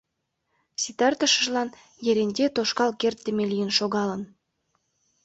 Ситартышыжлан 0.81 1.69
Еренте 2.09 2.45
тошкал 2.55 2.91
кертдыме 3.01 3.45
лийын 3.51 3.71
шогалын. 3.77 4.21